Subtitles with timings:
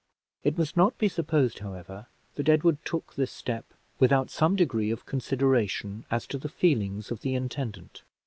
[0.43, 3.65] It must not be supposed, however, that Edward took this step
[3.99, 8.01] without some degree of consideration as to the feelings of the intendant.